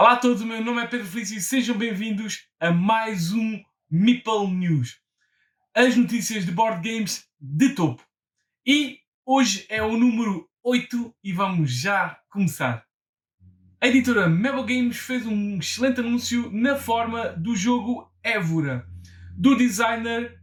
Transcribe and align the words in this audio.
Olá 0.00 0.12
a 0.12 0.16
todos, 0.16 0.42
o 0.42 0.46
meu 0.46 0.64
nome 0.64 0.80
é 0.80 0.86
Pedro 0.86 1.08
Felício 1.08 1.36
e 1.36 1.40
sejam 1.40 1.76
bem-vindos 1.76 2.46
a 2.60 2.70
mais 2.70 3.32
um 3.32 3.60
Meeple 3.90 4.46
News. 4.46 5.00
As 5.74 5.96
notícias 5.96 6.46
de 6.46 6.52
board 6.52 6.88
games 6.88 7.26
de 7.40 7.70
topo. 7.70 8.00
E 8.64 9.00
hoje 9.26 9.66
é 9.68 9.82
o 9.82 9.96
número 9.96 10.48
8 10.62 11.12
e 11.24 11.32
vamos 11.32 11.72
já 11.72 12.16
começar. 12.30 12.84
A 13.80 13.88
editora 13.88 14.28
Mabel 14.28 14.64
Games 14.64 14.98
fez 14.98 15.26
um 15.26 15.58
excelente 15.58 15.98
anúncio 15.98 16.48
na 16.52 16.76
forma 16.76 17.30
do 17.30 17.56
jogo 17.56 18.08
Évora, 18.22 18.86
do 19.36 19.56
designer 19.56 20.40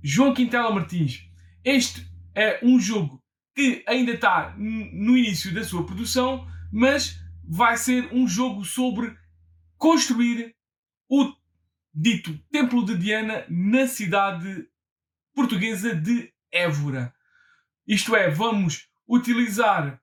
João 0.00 0.32
Quintela 0.32 0.72
Martins. 0.72 1.28
Este 1.64 2.06
é 2.36 2.60
um 2.62 2.78
jogo 2.78 3.20
que 3.52 3.82
ainda 3.84 4.12
está 4.12 4.54
no 4.56 5.18
início 5.18 5.52
da 5.52 5.64
sua 5.64 5.84
produção, 5.84 6.46
mas 6.72 7.25
vai 7.48 7.76
ser 7.76 8.12
um 8.12 8.26
jogo 8.26 8.64
sobre 8.64 9.16
construir 9.76 10.54
o 11.08 11.32
dito 11.94 12.36
Templo 12.50 12.84
de 12.84 12.96
Diana 12.96 13.46
na 13.48 13.86
cidade 13.86 14.68
portuguesa 15.34 15.94
de 15.94 16.32
Évora. 16.50 17.14
Isto 17.86 18.16
é, 18.16 18.28
vamos 18.28 18.88
utilizar 19.08 20.00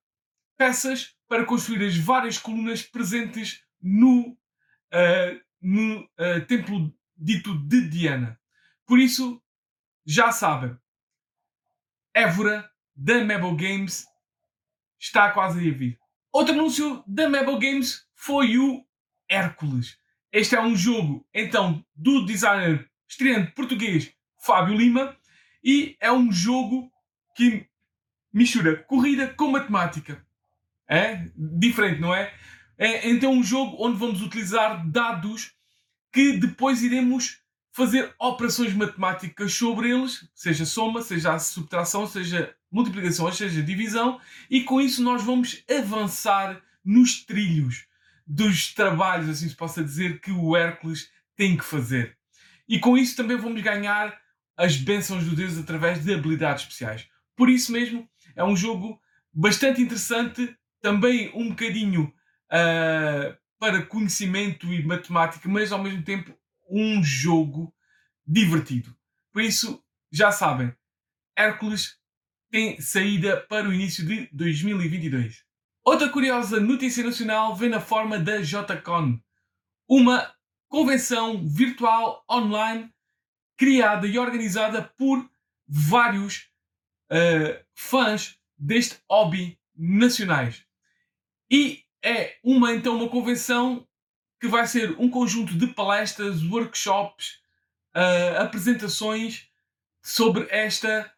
peças 0.58 1.16
para 1.28 1.46
construir 1.46 1.86
as 1.86 1.98
várias 1.98 2.38
colunas 2.38 2.82
presentes 2.82 3.64
no, 3.82 4.30
uh, 4.30 5.42
no 5.62 6.02
uh, 6.02 6.46
Templo 6.48 6.94
dito 7.18 7.58
de 7.68 7.90
Diana. 7.90 8.40
Por 8.86 9.00
isso, 9.00 9.42
já 10.06 10.32
sabem, 10.32 10.78
Évora 12.14 12.70
da 12.96 13.24
Mabel 13.24 13.56
Games 13.56 14.06
está 15.00 15.32
quase 15.32 15.60
a 15.60 15.74
vir. 15.74 16.03
Outro 16.34 16.56
anúncio 16.56 17.04
da 17.06 17.30
Mabel 17.30 17.60
Games 17.60 18.08
foi 18.16 18.58
o 18.58 18.84
Hércules. 19.30 20.00
Este 20.32 20.56
é 20.56 20.62
um 20.62 20.76
jogo, 20.76 21.24
então, 21.32 21.86
do 21.96 22.26
designer 22.26 22.90
estreante 23.08 23.52
português 23.52 24.12
Fábio 24.40 24.76
Lima 24.76 25.16
e 25.64 25.96
é 26.00 26.12
um 26.12 26.32
jogo 26.32 26.92
que 27.36 27.68
mistura 28.34 28.78
corrida 28.78 29.28
com 29.28 29.52
matemática. 29.52 30.26
É 30.90 31.24
diferente, 31.36 32.02
não 32.02 32.16
é? 32.16 32.34
É 32.80 33.08
então 33.08 33.32
um 33.32 33.44
jogo 33.44 33.78
onde 33.80 34.00
vamos 34.00 34.24
utilizar 34.24 34.90
dados 34.90 35.54
que 36.12 36.34
depois 36.34 36.82
iremos 36.82 37.43
fazer 37.74 38.14
operações 38.20 38.72
matemáticas 38.74 39.54
sobre 39.54 39.90
eles, 39.90 40.30
seja 40.34 40.64
soma, 40.64 41.02
seja 41.02 41.38
subtração, 41.40 42.06
seja 42.06 42.56
multiplicação, 42.72 43.32
seja 43.32 43.64
divisão, 43.64 44.22
e 44.50 44.64
com 44.64 44.80
isso 44.80 45.04
nós 45.04 45.24
vamos 45.24 45.64
avançar 45.70 46.62
nos 46.86 47.26
trilhos 47.26 47.86
dos 48.26 48.74
trabalhos, 48.74 49.28
assim 49.28 49.50
se 49.50 49.56
possa 49.56 49.84
dizer, 49.84 50.22
que 50.22 50.32
o 50.32 50.56
Hércules 50.56 51.10
tem 51.36 51.58
que 51.58 51.66
fazer. 51.66 52.16
E 52.70 52.80
com 52.80 52.98
isso 52.98 53.16
também 53.16 53.38
vamos 53.38 53.62
ganhar 53.62 54.18
as 54.56 54.78
bênçãos 54.78 55.26
do 55.26 55.36
Deus 55.36 55.58
através 55.58 56.04
de 56.04 56.14
habilidades 56.14 56.64
especiais. 56.64 57.08
Por 57.36 57.50
isso 57.50 57.72
mesmo, 57.72 58.08
é 58.36 58.44
um 58.44 58.56
jogo 58.56 59.02
bastante 59.34 59.82
interessante, 59.82 60.56
também 60.80 61.32
um 61.34 61.50
bocadinho 61.50 62.14
uh, 62.52 63.36
para 63.58 63.84
conhecimento 63.86 64.72
e 64.72 64.86
matemática, 64.86 65.50
mas 65.50 65.72
ao 65.72 65.82
mesmo 65.82 66.04
tempo 66.04 66.34
um 66.70 67.04
jogo 67.04 67.74
divertido. 68.26 68.96
Por 69.32 69.42
isso, 69.42 69.84
já 70.12 70.32
sabem, 70.32 70.74
Hércules 71.36 71.98
tem 72.50 72.80
saída 72.80 73.42
para 73.48 73.68
o 73.68 73.74
início 73.74 74.06
de 74.06 74.30
2022. 74.32 75.44
Outra 75.84 76.08
curiosa 76.10 76.60
notícia 76.60 77.04
nacional 77.04 77.56
vem 77.56 77.70
na 77.70 77.82
forma 77.82 78.20
da 78.20 78.42
JCon, 78.42 79.20
uma 79.88 80.34
convenção 80.70 81.46
virtual 81.48 82.24
online 82.30 82.94
criada 83.58 84.08
e 84.08 84.18
organizada 84.18 84.84
por 84.98 85.30
vários 85.68 86.50
uh, 87.12 87.64
fãs 87.74 88.38
deste 88.58 88.98
hobby 89.10 89.60
nacionais. 89.76 90.66
E 91.50 91.84
é 92.04 92.38
uma 92.44 92.74
então 92.74 92.96
uma 92.96 93.10
convenção 93.10 93.88
que 94.44 94.48
vai 94.50 94.68
ser 94.68 94.94
um 95.00 95.10
conjunto 95.10 95.58
de 95.58 95.68
palestras, 95.68 96.44
workshops, 96.44 97.40
uh, 97.96 98.42
apresentações 98.42 99.48
sobre 100.02 100.46
esta 100.50 101.10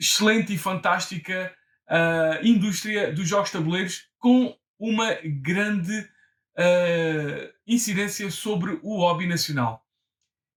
excelente 0.00 0.54
e 0.54 0.56
fantástica 0.56 1.54
uh, 1.86 2.42
indústria 2.42 3.12
dos 3.12 3.28
jogos 3.28 3.50
tabuleiros 3.50 4.08
com 4.18 4.58
uma 4.78 5.14
grande 5.42 6.00
uh, 6.00 7.52
incidência 7.66 8.30
sobre 8.30 8.80
o 8.82 8.96
hobby 8.96 9.26
nacional. 9.26 9.86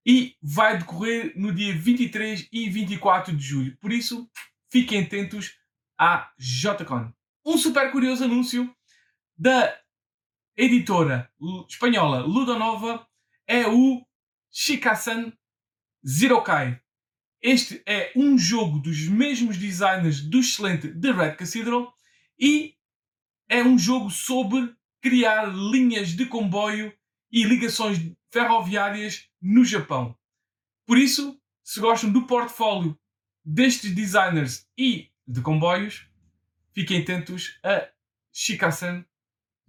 E 0.06 0.38
vai 0.42 0.78
decorrer 0.78 1.34
no 1.36 1.54
dia 1.54 1.76
23 1.76 2.48
e 2.54 2.70
24 2.70 3.36
de 3.36 3.44
julho. 3.44 3.78
Por 3.82 3.92
isso, 3.92 4.30
fiquem 4.72 5.04
atentos 5.04 5.58
à 6.00 6.32
JCon. 6.40 7.12
Um 7.46 7.58
super 7.58 7.92
curioso 7.92 8.24
anúncio 8.24 8.74
da 9.38 9.78
editora 10.58 11.30
espanhola 11.68 12.20
Ludonova 12.22 13.06
é 13.46 13.68
o 13.68 14.06
Shikasan 14.50 15.34
Zerokai. 16.08 16.80
Este 17.42 17.84
é 17.86 18.12
um 18.16 18.38
jogo 18.38 18.80
dos 18.80 19.08
mesmos 19.08 19.58
designers 19.58 20.22
do 20.22 20.40
excelente 20.40 20.88
The 21.00 21.12
Red 21.12 21.36
Cathedral 21.36 21.94
e 22.40 22.76
é 23.50 23.64
um 23.64 23.78
jogo 23.78 24.10
sobre 24.10 24.74
criar 25.02 25.46
linhas 25.46 26.10
de 26.10 26.26
comboio 26.26 26.94
e 27.32 27.44
ligações 27.44 28.00
ferroviárias 28.32 29.30
no 29.42 29.64
Japão. 29.64 30.18
Por 30.86 30.98
isso, 30.98 31.40
se 31.64 31.80
gostam 31.80 32.12
do 32.12 32.26
portfólio 32.26 32.98
destes 33.44 33.94
designers 33.94 34.68
e 34.78 35.12
de 35.28 35.42
comboios, 35.42 36.08
fiquem 36.74 37.02
atentos 37.02 37.60
a 37.64 37.90
Shikasan 38.32 39.06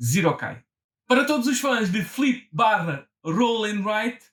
Zerokai. 0.01 0.66
Para 1.09 1.25
todos 1.25 1.47
os 1.47 1.61
fãs 1.61 1.89
de 1.89 2.03
Flip 2.03 2.49
barra 2.51 3.09
Roll 3.25 3.67
and 3.67 3.85
Write 3.85 4.25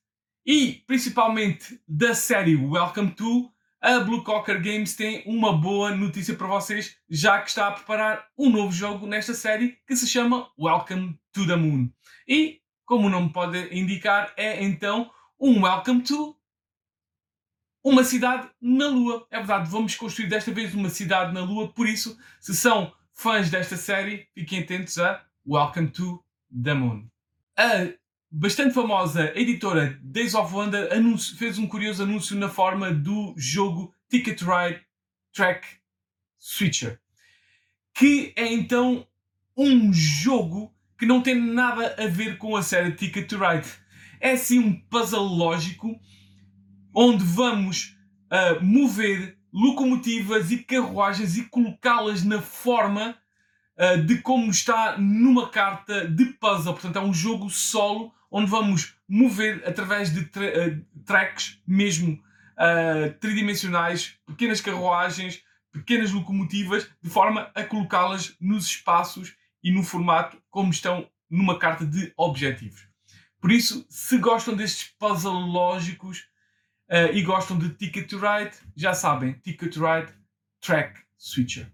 e 0.44 0.84
principalmente 0.88 1.80
da 1.88 2.16
série 2.16 2.56
Welcome 2.56 3.12
to, 3.12 3.54
a 3.80 4.00
Blue 4.00 4.24
Cocker 4.24 4.60
Games 4.60 4.96
tem 4.96 5.22
uma 5.28 5.56
boa 5.56 5.96
notícia 5.96 6.34
para 6.34 6.48
vocês, 6.48 6.98
já 7.08 7.40
que 7.40 7.50
está 7.50 7.68
a 7.68 7.74
preparar 7.74 8.28
um 8.36 8.50
novo 8.50 8.72
jogo 8.72 9.06
nesta 9.06 9.36
série 9.36 9.78
que 9.86 9.96
se 9.96 10.08
chama 10.08 10.50
Welcome 10.58 11.20
to 11.32 11.46
the 11.46 11.56
Moon. 11.56 11.92
E, 12.28 12.60
como 12.86 13.06
o 13.06 13.10
nome 13.12 13.32
pode 13.32 13.70
indicar, 13.72 14.34
é 14.36 14.64
então 14.64 15.12
um 15.40 15.62
Welcome 15.62 16.02
to 16.02 16.36
uma 17.84 18.04
cidade 18.04 18.50
na 18.60 18.88
Lua. 18.88 19.28
É 19.30 19.38
verdade, 19.38 19.70
vamos 19.70 19.94
construir 19.94 20.28
desta 20.28 20.52
vez 20.52 20.74
uma 20.74 20.90
cidade 20.90 21.36
na 21.36 21.42
Lua, 21.42 21.72
por 21.72 21.88
isso, 21.88 22.18
se 22.42 22.56
são 22.56 22.92
fãs 23.14 23.52
desta 23.52 23.78
série, 23.78 24.28
fiquem 24.34 24.62
atentos 24.62 24.98
a 24.98 25.24
Welcome 25.46 25.92
to 25.92 26.24
the 26.54 26.74
Moon. 26.74 27.08
A 27.58 27.94
bastante 28.32 28.74
famosa 28.74 29.32
editora 29.36 30.00
Days 30.02 30.34
of 30.34 30.54
Wonder 30.54 30.90
fez 31.38 31.58
um 31.58 31.68
curioso 31.68 32.04
anúncio 32.04 32.36
na 32.36 32.50
forma 32.50 32.92
do 32.92 33.34
jogo 33.38 33.94
Ticket 34.10 34.42
Ride 34.42 34.82
Track 35.34 35.68
Switcher, 36.40 37.00
que 37.94 38.34
é 38.36 38.52
então 38.52 39.08
um 39.56 39.94
jogo 39.94 40.74
que 40.98 41.06
não 41.06 41.22
tem 41.22 41.36
nada 41.36 41.96
a 41.98 42.08
ver 42.08 42.38
com 42.38 42.56
a 42.56 42.64
série 42.64 42.94
Ticket 42.94 43.28
to 43.28 43.38
Ride. 43.38 43.68
É 44.20 44.36
sim 44.36 44.60
um 44.60 44.80
puzzle 44.90 45.24
lógico 45.24 46.00
onde 46.96 47.24
vamos 47.24 47.98
uh, 48.32 48.64
mover 48.64 49.38
locomotivas 49.52 50.52
e 50.52 50.64
carruagens 50.64 51.38
e 51.38 51.44
colocá-las 51.44 52.24
na 52.24 52.42
forma 52.42 53.18
uh, 53.78 54.02
de 54.02 54.20
como 54.20 54.50
está 54.50 54.98
numa 54.98 55.50
carta 55.50 56.08
de 56.08 56.26
puzzle. 56.26 56.74
Portanto, 56.74 56.98
é 56.98 57.02
um 57.02 57.14
jogo 57.14 57.50
solo 57.50 58.14
onde 58.30 58.50
vamos 58.50 58.96
mover 59.08 59.64
através 59.68 60.12
de 60.12 60.26
tra 60.26 60.46
uh, 60.46 61.04
tracks 61.06 61.62
mesmo 61.68 62.14
uh, 62.14 63.14
tridimensionais, 63.20 64.18
pequenas 64.26 64.62
carruagens, 64.62 65.44
pequenas 65.72 66.12
locomotivas, 66.12 66.90
de 67.02 67.10
forma 67.10 67.52
a 67.54 67.64
colocá-las 67.64 68.36
nos 68.40 68.66
espaços 68.66 69.36
e 69.64 69.72
no 69.72 69.84
formato 69.84 70.42
como 70.50 70.72
estão 70.72 71.08
numa 71.30 71.58
carta 71.58 71.86
de 71.86 72.12
objetivos. 72.18 72.88
Por 73.40 73.52
isso, 73.52 73.86
se 73.90 74.18
gostam 74.18 74.56
destes 74.56 74.94
puzzles 74.98 75.48
lógicos 75.48 76.26
uh, 76.90 77.14
e 77.14 77.22
gostam 77.22 77.58
de 77.58 77.70
Ticket 77.70 78.10
to 78.10 78.18
Ride, 78.18 78.56
já 78.76 78.94
sabem, 78.94 79.34
Ticket 79.34 79.74
to 79.74 79.86
Ride 79.86 80.14
Track 80.62 81.02
Switcher 81.18 81.70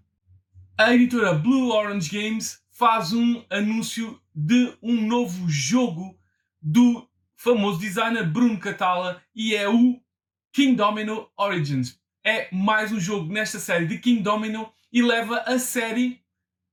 a 0.80 0.96
editora 0.96 1.34
Blue 1.34 1.74
Orange 1.74 2.10
Games 2.10 2.64
faz 2.72 3.12
um 3.12 3.44
anúncio 3.50 4.18
de 4.34 4.74
um 4.81 5.06
novo 5.06 5.50
jogo 5.50 6.18
do 6.62 7.06
famoso 7.36 7.81
designer 7.81 8.26
Bruno 8.26 8.58
Catala 8.58 9.22
e 9.36 9.54
é 9.54 9.68
o 9.68 10.00
King 10.54 10.78
Domino 10.78 11.28
Origins. 11.36 12.00
É 12.24 12.48
mais 12.56 12.94
um 12.94 13.00
jogo 13.00 13.30
nesta 13.30 13.60
série 13.60 13.88
de 13.88 13.98
King 13.98 14.22
Domino 14.22 14.72
e 14.90 15.02
leva 15.02 15.40
a 15.40 15.60
série 15.60 16.22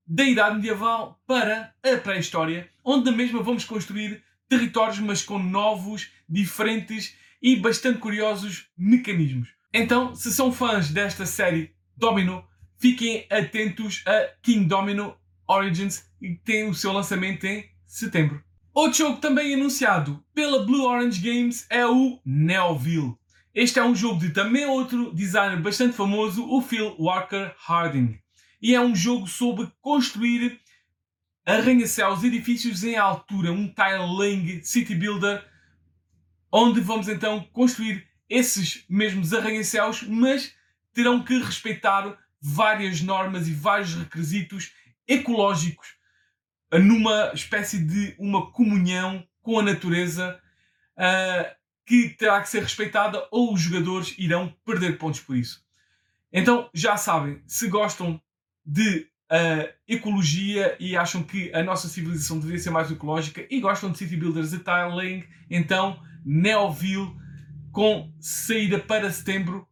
da 0.07 0.23
Idade 0.23 0.55
Medieval 0.55 1.21
para 1.27 1.75
a 1.83 1.97
Pré-História, 1.97 2.69
onde 2.85 3.11
na 3.11 3.17
mesma 3.17 3.43
vamos 3.43 3.65
construir 3.65 4.23
territórios, 4.47 4.99
mas 4.99 5.21
com 5.21 5.37
novos, 5.37 6.09
diferentes 6.29 7.13
e 7.41 7.57
bastante 7.57 7.99
curiosos 7.99 8.69
mecanismos. 8.77 9.49
Então, 9.73 10.15
se 10.15 10.31
são 10.31 10.53
fãs 10.53 10.91
desta 10.91 11.25
série 11.25 11.75
Domino, 11.97 12.47
fiquem 12.77 13.25
atentos 13.29 14.03
a 14.05 14.29
King 14.41 14.65
Domino 14.65 15.15
Origins, 15.47 16.05
que 16.19 16.35
tem 16.43 16.69
o 16.69 16.73
seu 16.73 16.91
lançamento 16.91 17.45
em 17.45 17.69
setembro. 17.85 18.43
Outro 18.73 18.99
jogo 18.99 19.19
também 19.19 19.53
anunciado 19.53 20.23
pela 20.33 20.63
Blue 20.63 20.85
Orange 20.85 21.19
Games 21.19 21.65
é 21.69 21.85
o 21.85 22.19
Neoville. 22.25 23.15
Este 23.53 23.79
é 23.79 23.83
um 23.83 23.95
jogo 23.95 24.19
de 24.19 24.29
também 24.29 24.65
outro 24.65 25.11
designer 25.15 25.59
bastante 25.59 25.95
famoso, 25.95 26.47
o 26.47 26.61
Phil 26.61 26.95
Walker 26.99 27.51
Harding. 27.67 28.19
E 28.61 28.75
é 28.75 28.81
um 28.81 28.95
jogo 28.95 29.27
sobre 29.27 29.71
construir 29.81 30.59
arranha-céus, 31.43 32.23
edifícios 32.23 32.83
em 32.83 32.97
altura, 32.97 33.51
um 33.51 33.73
tiling 33.73 34.61
city 34.61 34.93
builder, 34.93 35.43
onde 36.51 36.81
vamos 36.81 37.07
então 37.07 37.47
construir 37.51 38.05
esses 38.29 38.85
mesmos 38.87 39.33
arranha-céus, 39.33 40.03
mas 40.03 40.53
terão 40.93 41.23
que 41.23 41.39
respeitar 41.39 42.15
várias 42.41 43.01
normas 43.01 43.47
e 43.47 43.53
vários 43.53 43.95
requisitos 43.95 44.73
ecológicos 45.07 45.97
numa 46.71 47.31
espécie 47.33 47.79
de 47.79 48.15
uma 48.19 48.51
comunhão 48.51 49.25
com 49.41 49.59
a 49.59 49.63
natureza 49.63 50.39
uh, 50.97 51.55
que 51.85 52.09
terá 52.09 52.41
que 52.41 52.49
ser 52.49 52.61
respeitada 52.61 53.25
ou 53.31 53.53
os 53.53 53.61
jogadores 53.61 54.13
irão 54.17 54.53
perder 54.65 54.97
pontos 54.97 55.21
por 55.21 55.37
isso. 55.37 55.65
Então 56.31 56.69
já 56.73 56.97
sabem, 56.97 57.41
se 57.47 57.69
gostam 57.69 58.21
de 58.65 59.07
uh, 59.31 59.73
ecologia 59.87 60.75
e 60.79 60.97
acham 60.97 61.23
que 61.23 61.53
a 61.53 61.63
nossa 61.63 61.87
civilização 61.87 62.39
deveria 62.39 62.59
ser 62.61 62.71
mais 62.71 62.91
ecológica 62.91 63.47
e 63.49 63.61
gostam 63.61 63.91
de 63.91 63.97
City 63.97 64.17
Builders 64.17 64.51
e 64.51 64.59
Tiling, 64.59 65.23
então 65.49 66.03
Neoville 66.25 67.15
com 67.71 68.11
saída 68.19 68.79
para 68.79 69.09
setembro 69.09 69.65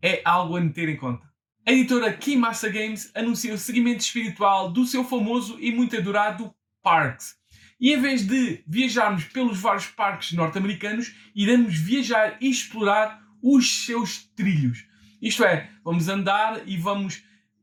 é 0.00 0.20
algo 0.24 0.56
a 0.56 0.68
ter 0.70 0.88
em 0.88 0.96
conta. 0.96 1.31
A 1.64 1.70
editora 1.70 2.12
Keymassa 2.12 2.68
Games 2.68 3.12
anuncia 3.14 3.54
o 3.54 3.58
seguimento 3.58 4.00
espiritual 4.00 4.72
do 4.72 4.84
seu 4.84 5.04
famoso 5.04 5.60
e 5.60 5.70
muito 5.70 5.96
adorado 5.96 6.52
Parks. 6.82 7.36
E 7.80 7.92
em 7.92 8.00
vez 8.00 8.26
de 8.26 8.64
viajarmos 8.66 9.24
pelos 9.26 9.60
vários 9.60 9.86
parques 9.86 10.32
norte-americanos, 10.32 11.14
iremos 11.32 11.76
viajar 11.76 12.36
e 12.40 12.50
explorar 12.50 13.22
os 13.40 13.84
seus 13.84 14.24
trilhos. 14.34 14.84
Isto 15.20 15.44
é, 15.44 15.70
vamos 15.84 16.08
andar 16.08 16.66
e 16.66 16.76
vamos 16.76 17.22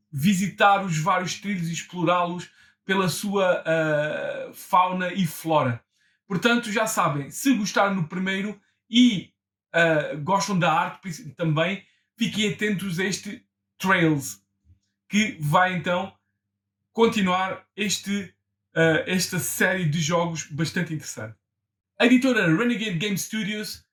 visitar 0.09 0.81
os 0.85 0.97
vários 0.97 1.35
trilhos 1.35 1.67
e 1.67 1.73
explorá-los 1.73 2.49
pela 2.85 3.09
sua 3.09 3.61
uh, 3.61 4.53
fauna 4.53 5.13
e 5.13 5.27
flora. 5.27 5.83
Portanto, 6.25 6.71
já 6.71 6.87
sabem, 6.87 7.29
se 7.31 7.53
gostaram 7.53 7.95
no 7.95 8.07
primeiro 8.07 8.59
e 8.89 9.33
uh, 9.75 10.17
gostam 10.21 10.57
da 10.57 10.71
arte 10.71 11.11
também, 11.35 11.83
fiquem 12.17 12.53
atentos 12.53 12.97
a 12.97 13.03
este 13.03 13.43
Trails, 13.79 14.43
que 15.07 15.37
vai 15.39 15.73
então 15.73 16.13
continuar 16.93 17.65
este, 17.75 18.33
uh, 18.75 19.03
esta 19.07 19.39
série 19.39 19.85
de 19.85 19.99
jogos 19.99 20.45
bastante 20.51 20.93
interessante. 20.93 21.35
A 21.97 22.05
editora 22.05 22.45
Renegade 22.45 22.97
Game 22.97 23.17
Studios 23.17 23.85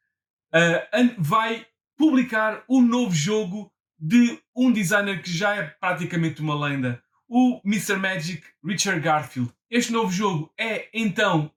uh, 0.52 1.14
vai 1.18 1.66
publicar 1.96 2.64
um 2.68 2.82
novo 2.82 3.14
jogo 3.14 3.72
de 3.98 4.38
um 4.54 4.70
designer 4.70 5.22
que 5.22 5.30
já 5.30 5.54
é 5.54 5.62
praticamente 5.62 6.42
uma 6.42 6.54
lenda, 6.54 7.02
o 7.28 7.60
Mr. 7.64 7.96
Magic 7.96 8.42
Richard 8.62 9.00
Garfield. 9.00 9.52
Este 9.70 9.92
novo 9.92 10.12
jogo 10.12 10.52
é 10.58 10.88
então 10.92 11.50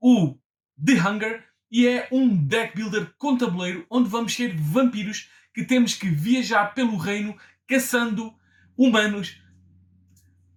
o 0.00 0.38
The 0.84 0.94
Hunger 0.94 1.44
e 1.70 1.86
é 1.86 2.08
um 2.12 2.34
deck 2.34 2.76
builder 2.76 3.12
com 3.18 3.36
tabuleiro 3.36 3.86
onde 3.90 4.08
vamos 4.08 4.34
ser 4.34 4.54
vampiros 4.56 5.28
que 5.58 5.64
temos 5.64 5.92
que 5.92 6.08
viajar 6.08 6.72
pelo 6.72 6.96
reino 6.96 7.36
caçando 7.66 8.32
humanos 8.76 9.42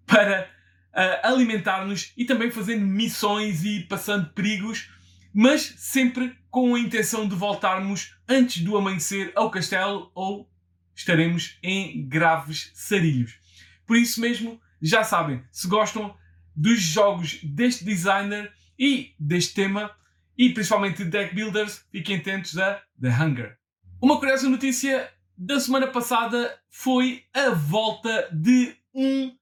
para 0.05 0.47
uh, 0.93 1.27
alimentar-nos 1.27 2.13
e 2.15 2.23
também 2.23 2.51
fazendo 2.51 2.85
missões 2.85 3.65
e 3.65 3.79
passando 3.79 4.29
perigos, 4.29 4.91
mas 5.33 5.73
sempre 5.77 6.37
com 6.51 6.75
a 6.75 6.79
intenção 6.79 7.27
de 7.27 7.33
voltarmos 7.33 8.15
antes 8.29 8.61
do 8.61 8.77
amanhecer 8.77 9.31
ao 9.35 9.49
castelo 9.49 10.11
ou 10.13 10.47
estaremos 10.93 11.57
em 11.63 12.07
graves 12.07 12.69
sarilhos. 12.75 13.39
Por 13.87 13.97
isso 13.97 14.21
mesmo, 14.21 14.61
já 14.79 15.03
sabem, 15.03 15.43
se 15.51 15.67
gostam 15.67 16.15
dos 16.55 16.79
jogos 16.79 17.39
deste 17.41 17.83
designer 17.83 18.53
e 18.77 19.15
deste 19.19 19.55
tema, 19.55 19.89
e 20.37 20.53
principalmente 20.53 21.03
de 21.03 21.09
deck 21.09 21.33
builders, 21.33 21.87
fiquem 21.91 22.17
atentos 22.17 22.55
a 22.59 22.83
The 23.01 23.09
Hunger. 23.09 23.60
Uma 24.01 24.17
curiosa 24.17 24.49
notícia 24.49 25.13
da 25.37 25.59
semana 25.59 25.85
passada 25.85 26.59
foi 26.67 27.23
a 27.31 27.51
volta 27.51 28.27
de 28.31 28.75
um 28.95 29.37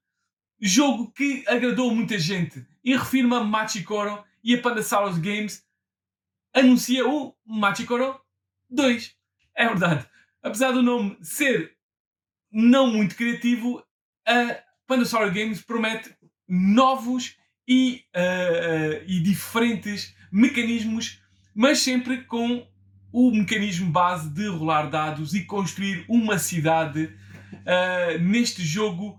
jogo 0.60 1.10
que 1.12 1.42
agradou 1.48 1.94
muita 1.94 2.18
gente. 2.18 2.66
E 2.84 2.94
refiro-me 2.94 3.36
a 3.36 3.40
Machikoro 3.40 4.22
e 4.44 4.54
a 4.54 4.60
Pandasaurus 4.60 5.16
Games 5.16 5.64
anuncia 6.52 7.08
o 7.08 7.34
Machikoro 7.42 8.20
2. 8.68 9.16
É 9.56 9.66
verdade. 9.66 10.06
Apesar 10.42 10.72
do 10.72 10.82
nome 10.82 11.16
ser 11.22 11.74
não 12.52 12.86
muito 12.86 13.16
criativo, 13.16 13.82
a 14.26 14.62
Pandasaurus 14.86 15.32
Games 15.32 15.62
promete 15.62 16.14
novos 16.46 17.34
e, 17.66 18.04
uh, 18.14 18.18
uh, 18.18 19.04
e 19.06 19.20
diferentes 19.20 20.14
mecanismos, 20.30 21.22
mas 21.54 21.78
sempre 21.78 22.24
com 22.24 22.69
o 23.12 23.30
mecanismo 23.30 23.90
base 23.90 24.30
de 24.30 24.46
rolar 24.46 24.88
dados 24.88 25.34
e 25.34 25.44
construir 25.44 26.04
uma 26.08 26.38
cidade 26.38 27.10
uh, 27.52 28.18
neste 28.20 28.62
jogo 28.62 29.18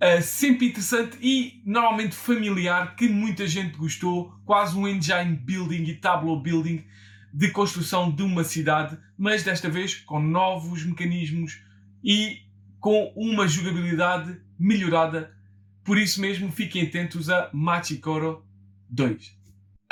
uh, 0.00 0.22
sempre 0.22 0.68
interessante 0.68 1.16
e 1.20 1.62
normalmente 1.64 2.14
familiar 2.14 2.94
que 2.94 3.08
muita 3.08 3.46
gente 3.46 3.76
gostou, 3.76 4.34
quase 4.44 4.76
um 4.76 4.86
engine 4.86 5.36
building 5.36 5.84
e 5.84 5.94
tableau 5.94 6.40
building 6.40 6.84
de 7.32 7.48
construção 7.50 8.10
de 8.10 8.22
uma 8.22 8.44
cidade, 8.44 8.98
mas 9.16 9.42
desta 9.42 9.70
vez 9.70 9.94
com 9.94 10.20
novos 10.20 10.84
mecanismos 10.84 11.62
e 12.04 12.42
com 12.78 13.12
uma 13.16 13.48
jogabilidade 13.48 14.38
melhorada. 14.58 15.34
Por 15.82 15.96
isso 15.96 16.20
mesmo, 16.20 16.52
fiquem 16.52 16.82
atentos 16.82 17.30
a 17.30 17.48
Machikoro 17.52 18.44
2 18.90 19.41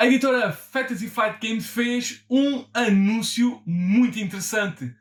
a 0.01 0.07
editora 0.07 0.51
Fantasy 0.51 1.07
Flight 1.07 1.37
Games 1.39 1.67
fez 1.67 2.25
um 2.27 2.65
anúncio 2.73 3.61
muito 3.67 4.17
interessante, 4.17 4.95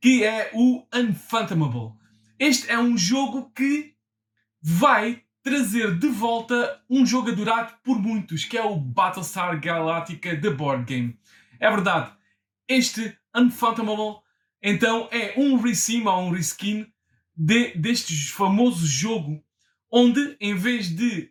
que 0.00 0.24
é 0.24 0.50
o 0.52 0.84
Unfathomable. 0.92 1.92
Este 2.36 2.68
é 2.68 2.76
um 2.76 2.98
jogo 2.98 3.52
que 3.54 3.94
vai 4.60 5.22
trazer 5.40 5.96
de 6.00 6.08
volta 6.08 6.82
um 6.90 7.06
jogo 7.06 7.30
adorado 7.30 7.74
por 7.84 7.96
muitos, 8.02 8.44
que 8.44 8.58
é 8.58 8.64
o 8.64 8.74
Battlestar 8.74 9.60
Galactica 9.60 10.36
The 10.36 10.50
Board 10.50 10.84
Game. 10.84 11.16
É 11.60 11.70
verdade, 11.70 12.12
este 12.66 13.16
Unfathomable 13.36 14.20
então 14.60 15.08
é 15.12 15.34
um 15.36 15.60
resim 15.60 16.04
ou 16.08 16.22
um 16.22 16.30
reskin 16.32 16.92
de, 17.36 17.72
deste 17.76 18.12
famoso 18.32 18.84
jogo, 18.84 19.40
onde 19.88 20.36
em 20.40 20.56
vez 20.56 20.88
de 20.88 21.30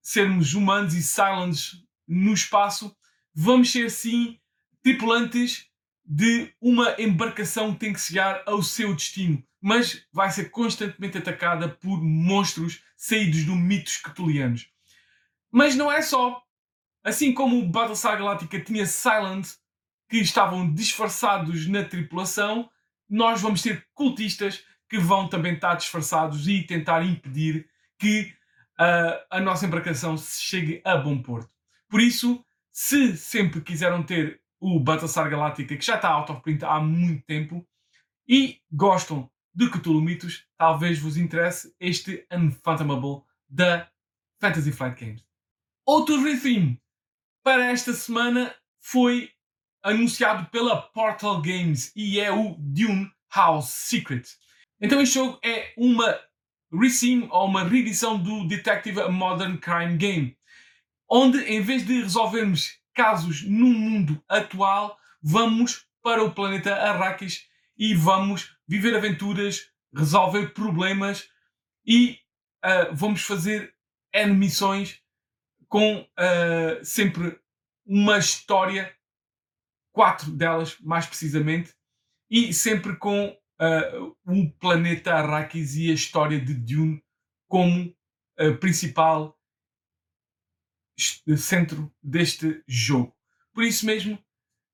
sermos 0.00 0.54
humanos 0.54 0.94
e 0.94 1.02
silents 1.02 1.86
no 2.08 2.32
espaço, 2.32 2.96
vamos 3.34 3.70
ser 3.70 3.90
sim 3.90 4.38
tripulantes 4.82 5.66
de 6.04 6.54
uma 6.60 6.96
embarcação 6.98 7.74
que 7.74 7.80
tem 7.80 7.92
que 7.92 8.00
chegar 8.00 8.42
ao 8.46 8.62
seu 8.62 8.94
destino, 8.94 9.44
mas 9.60 10.06
vai 10.10 10.30
ser 10.30 10.50
constantemente 10.50 11.18
atacada 11.18 11.68
por 11.68 12.02
monstros 12.02 12.82
saídos 12.96 13.44
do 13.44 13.54
mitos 13.54 13.98
cthulhianos. 13.98 14.70
Mas 15.50 15.76
não 15.76 15.92
é 15.92 16.00
só. 16.00 16.42
Assim 17.04 17.32
como 17.32 17.58
o 17.58 17.68
Battlestar 17.68 18.18
Galactica 18.18 18.60
tinha 18.60 18.86
Silent, 18.86 19.48
que 20.08 20.16
estavam 20.16 20.72
disfarçados 20.72 21.66
na 21.66 21.84
tripulação, 21.84 22.70
nós 23.08 23.40
vamos 23.40 23.62
ter 23.62 23.86
cultistas 23.94 24.64
que 24.88 24.98
vão 24.98 25.28
também 25.28 25.54
estar 25.54 25.74
disfarçados 25.74 26.48
e 26.48 26.62
tentar 26.62 27.04
impedir 27.04 27.68
que 27.98 28.32
uh, 28.80 29.20
a 29.30 29.40
nossa 29.40 29.66
embarcação 29.66 30.16
chegue 30.16 30.80
a 30.84 30.96
bom 30.96 31.20
porto. 31.20 31.50
Por 31.88 32.00
isso, 32.00 32.44
se 32.70 33.16
sempre 33.16 33.60
quiseram 33.60 34.02
ter 34.02 34.40
o 34.60 34.78
Battlestar 34.78 35.30
Galactica, 35.30 35.76
que 35.76 35.84
já 35.84 35.96
está 35.96 36.10
out 36.10 36.30
of 36.30 36.42
print 36.42 36.64
há 36.64 36.80
muito 36.80 37.24
tempo, 37.24 37.66
e 38.28 38.60
gostam 38.70 39.30
de 39.54 39.70
Cthulhu 39.70 40.02
Mitos, 40.02 40.46
talvez 40.56 40.98
vos 40.98 41.16
interesse 41.16 41.74
este 41.80 42.26
Unfathomable 42.30 43.22
da 43.48 43.90
Fantasy 44.40 44.70
Flight 44.70 45.02
Games. 45.02 45.24
Outro 45.86 46.22
retheme 46.22 46.80
para 47.42 47.64
esta 47.66 47.92
semana 47.94 48.54
foi 48.78 49.32
anunciado 49.82 50.48
pela 50.50 50.82
Portal 50.82 51.40
Games 51.40 51.90
e 51.96 52.20
é 52.20 52.30
o 52.30 52.54
Dune 52.58 53.10
House 53.34 53.70
Secret. 53.70 54.28
Então 54.80 55.00
este 55.00 55.14
jogo 55.14 55.38
é 55.42 55.72
uma 55.76 56.20
resim 56.72 57.26
ou 57.30 57.46
uma 57.46 57.64
reedição 57.64 58.22
do 58.22 58.46
Detective 58.46 59.08
Modern 59.08 59.56
Crime 59.56 59.96
Game, 59.96 60.37
onde 61.08 61.38
em 61.44 61.62
vez 61.62 61.86
de 61.86 62.02
resolvermos 62.02 62.78
casos 62.94 63.42
no 63.42 63.66
mundo 63.66 64.22
atual, 64.28 64.98
vamos 65.22 65.86
para 66.02 66.22
o 66.22 66.32
planeta 66.32 66.74
Arrakis 66.74 67.46
e 67.76 67.94
vamos 67.94 68.56
viver 68.66 68.94
aventuras, 68.94 69.70
resolver 69.94 70.52
problemas 70.52 71.28
e 71.86 72.18
uh, 72.64 72.94
vamos 72.94 73.22
fazer 73.22 73.74
N 74.12 74.34
missões 74.34 75.00
com 75.68 76.00
uh, 76.00 76.84
sempre 76.84 77.38
uma 77.86 78.18
história, 78.18 78.94
quatro 79.92 80.30
delas 80.30 80.78
mais 80.80 81.06
precisamente, 81.06 81.72
e 82.30 82.52
sempre 82.52 82.96
com 82.96 83.28
uh, 83.28 84.16
o 84.26 84.50
planeta 84.58 85.14
Arrakis 85.14 85.76
e 85.76 85.90
a 85.90 85.94
história 85.94 86.40
de 86.40 86.52
Dune 86.52 87.02
como 87.48 87.96
principal 88.60 89.37
centro 91.36 91.92
deste 92.02 92.62
jogo. 92.66 93.14
Por 93.52 93.64
isso 93.64 93.86
mesmo, 93.86 94.18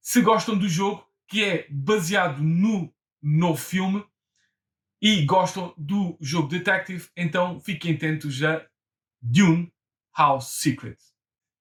se 0.00 0.20
gostam 0.20 0.56
do 0.56 0.68
jogo, 0.68 1.06
que 1.26 1.44
é 1.44 1.66
baseado 1.70 2.42
no 2.42 2.92
novo 3.22 3.60
filme, 3.60 4.04
e 5.00 5.24
gostam 5.24 5.74
do 5.76 6.16
jogo 6.20 6.48
Detective, 6.48 7.08
então 7.16 7.60
fiquem 7.60 7.94
atentos 7.94 8.42
a 8.42 8.66
Dune 9.20 9.72
House 10.16 10.46
Secret. 10.46 10.96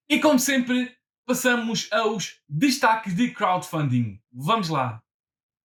E 0.08 0.20
como 0.20 0.40
sempre, 0.40 0.96
passamos 1.26 1.90
aos 1.92 2.42
destaques 2.48 3.16
de 3.16 3.32
crowdfunding. 3.32 4.22
Vamos 4.32 4.70
lá! 4.70 5.02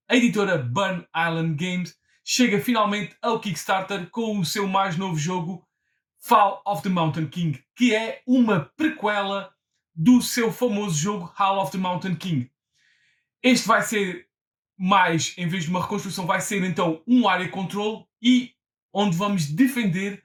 A 0.08 0.16
editora 0.16 0.58
Burn 0.58 1.06
Island 1.14 1.54
Games 1.54 1.96
chega 2.24 2.60
finalmente 2.60 3.16
ao 3.20 3.40
Kickstarter 3.40 4.08
com 4.10 4.38
o 4.38 4.44
seu 4.44 4.66
mais 4.66 4.96
novo 4.96 5.18
jogo, 5.18 5.67
Fall 6.20 6.62
of 6.66 6.82
the 6.82 6.88
Mountain 6.88 7.28
King, 7.28 7.62
que 7.76 7.94
é 7.94 8.22
uma 8.26 8.60
prequela 8.76 9.52
do 9.94 10.20
seu 10.22 10.52
famoso 10.52 10.96
jogo 10.96 11.32
Hall 11.36 11.60
of 11.60 11.72
the 11.72 11.78
Mountain 11.78 12.16
King. 12.16 12.50
Este 13.42 13.66
vai 13.66 13.82
ser 13.82 14.28
mais, 14.76 15.34
em 15.36 15.48
vez 15.48 15.64
de 15.64 15.70
uma 15.70 15.82
reconstrução, 15.82 16.26
vai 16.26 16.40
ser 16.40 16.62
então 16.62 17.02
um 17.06 17.28
área 17.28 17.48
control 17.48 18.08
e 18.22 18.54
onde 18.92 19.16
vamos 19.16 19.46
defender 19.46 20.22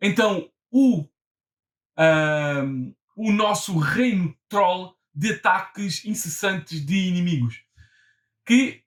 então 0.00 0.50
o, 0.70 1.02
uh, 1.02 2.96
o 3.16 3.32
nosso 3.32 3.78
reino 3.78 4.36
troll 4.48 4.96
de 5.14 5.34
ataques 5.34 6.04
incessantes 6.04 6.84
de 6.84 6.96
inimigos. 6.96 7.62
Que 8.44 8.82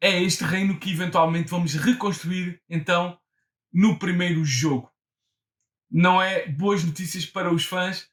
é 0.00 0.20
este 0.20 0.44
reino 0.44 0.78
que 0.78 0.90
eventualmente 0.90 1.48
vamos 1.48 1.74
reconstruir 1.74 2.60
então 2.68 3.18
no 3.72 3.98
primeiro 3.98 4.44
jogo. 4.44 4.91
Não 5.92 6.22
é 6.22 6.48
boas 6.48 6.82
notícias 6.82 7.26
para 7.26 7.52
os 7.52 7.66
fãs, 7.66 8.08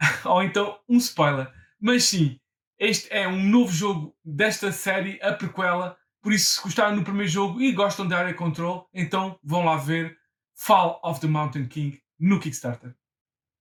ou 0.24 0.42
então 0.42 0.80
um 0.88 0.96
spoiler. 0.96 1.48
Mas 1.80 2.04
sim, 2.04 2.40
este 2.76 3.06
é 3.12 3.28
um 3.28 3.42
novo 3.42 3.72
jogo 3.72 4.16
desta 4.24 4.72
série, 4.72 5.20
a 5.22 5.32
prequela. 5.32 5.96
Por 6.20 6.32
isso, 6.32 6.56
se 6.56 6.62
gostaram 6.62 6.96
do 6.96 7.04
primeiro 7.04 7.30
jogo 7.30 7.60
e 7.60 7.72
gostam 7.72 8.08
de 8.08 8.14
Area 8.14 8.34
Control, 8.34 8.88
então 8.92 9.38
vão 9.42 9.64
lá 9.64 9.76
ver 9.76 10.18
Fall 10.54 11.00
of 11.04 11.20
the 11.20 11.26
Mountain 11.26 11.68
King 11.68 12.02
no 12.18 12.40
Kickstarter. 12.40 12.94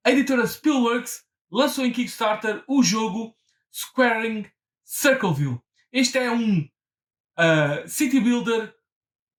A 0.03 0.11
editora 0.11 0.47
Spielworks 0.47 1.23
lançou 1.51 1.85
em 1.85 1.91
Kickstarter 1.91 2.63
o 2.67 2.81
jogo 2.81 3.35
Squaring 3.71 4.49
Circleville. 4.83 5.61
Este 5.91 6.17
é 6.17 6.31
um 6.31 6.61
uh, 6.61 7.87
City 7.87 8.19
Builder 8.19 8.73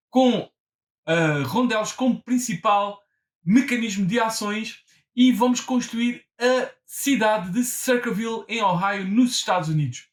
com 0.09 0.41
uh, 0.41 1.95
como 1.97 2.23
principal 2.23 3.01
mecanismo 3.45 4.07
de 4.07 4.19
ações 4.19 4.79
e 5.15 5.33
vamos 5.33 5.61
construir 5.61 6.25
a 6.39 6.71
cidade 6.87 7.51
de 7.53 7.65
Circleville 7.65 8.45
em 8.49 8.63
Ohio, 8.63 9.07
nos 9.07 9.35
Estados 9.35 9.69
Unidos. 9.69 10.09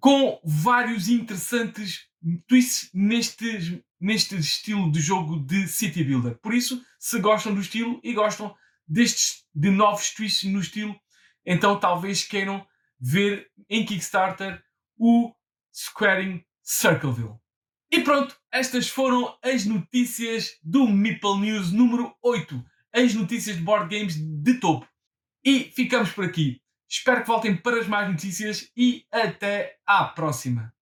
Com 0.00 0.40
vários 0.44 1.08
interessantes 1.08 2.08
twists 2.48 2.90
neste, 2.92 3.84
neste 4.00 4.36
estilo 4.36 4.90
de 4.90 5.00
jogo 5.00 5.38
de 5.40 5.68
City 5.68 6.02
Builder. 6.02 6.36
Por 6.38 6.54
isso, 6.54 6.82
se 6.98 7.20
gostam 7.20 7.54
do 7.54 7.60
estilo 7.60 8.00
e 8.02 8.12
gostam 8.12 8.54
destes 8.86 9.44
de 9.54 9.70
novos 9.70 10.12
twists 10.12 10.50
no 10.50 10.60
estilo, 10.60 10.98
então 11.44 11.78
talvez 11.78 12.24
queiram 12.24 12.66
ver 12.98 13.50
em 13.68 13.84
Kickstarter 13.84 14.62
o 14.96 15.32
Squaring 15.72 16.44
Circleville. 16.62 17.43
E 17.94 18.00
pronto, 18.00 18.36
estas 18.50 18.88
foram 18.88 19.38
as 19.40 19.64
notícias 19.64 20.58
do 20.64 20.88
Meeple 20.88 21.38
News 21.38 21.70
número 21.70 22.12
8. 22.20 22.60
As 22.92 23.14
notícias 23.14 23.54
de 23.54 23.62
board 23.62 23.88
games 23.88 24.16
de 24.16 24.54
topo. 24.54 24.84
E 25.44 25.60
ficamos 25.60 26.10
por 26.10 26.24
aqui. 26.24 26.60
Espero 26.90 27.20
que 27.20 27.28
voltem 27.28 27.56
para 27.56 27.78
as 27.78 27.86
mais 27.86 28.10
notícias 28.10 28.68
e 28.76 29.06
até 29.12 29.76
à 29.86 30.06
próxima. 30.06 30.73